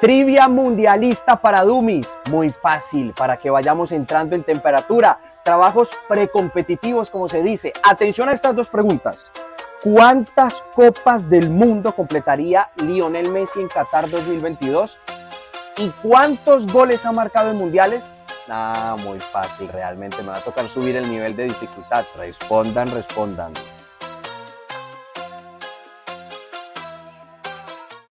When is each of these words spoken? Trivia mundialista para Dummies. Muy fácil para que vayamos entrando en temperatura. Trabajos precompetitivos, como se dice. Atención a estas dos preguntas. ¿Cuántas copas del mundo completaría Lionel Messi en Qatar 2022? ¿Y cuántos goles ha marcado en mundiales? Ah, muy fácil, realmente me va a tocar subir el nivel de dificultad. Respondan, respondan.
Trivia 0.00 0.46
mundialista 0.46 1.40
para 1.40 1.64
Dummies. 1.64 2.16
Muy 2.30 2.50
fácil 2.50 3.12
para 3.14 3.36
que 3.36 3.50
vayamos 3.50 3.90
entrando 3.90 4.36
en 4.36 4.44
temperatura. 4.44 5.18
Trabajos 5.44 5.90
precompetitivos, 6.08 7.10
como 7.10 7.28
se 7.28 7.42
dice. 7.42 7.72
Atención 7.82 8.28
a 8.28 8.32
estas 8.32 8.54
dos 8.54 8.68
preguntas. 8.68 9.32
¿Cuántas 9.82 10.62
copas 10.76 11.28
del 11.28 11.50
mundo 11.50 11.96
completaría 11.96 12.70
Lionel 12.76 13.28
Messi 13.30 13.60
en 13.60 13.66
Qatar 13.66 14.08
2022? 14.08 15.00
¿Y 15.78 15.88
cuántos 16.00 16.68
goles 16.72 17.04
ha 17.04 17.10
marcado 17.10 17.50
en 17.50 17.56
mundiales? 17.56 18.12
Ah, 18.48 18.96
muy 19.02 19.18
fácil, 19.18 19.68
realmente 19.68 20.22
me 20.22 20.28
va 20.28 20.36
a 20.36 20.42
tocar 20.42 20.68
subir 20.68 20.96
el 20.96 21.08
nivel 21.08 21.34
de 21.34 21.44
dificultad. 21.44 22.04
Respondan, 22.16 22.88
respondan. 22.92 23.52